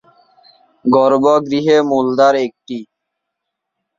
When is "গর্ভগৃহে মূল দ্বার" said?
0.85-2.35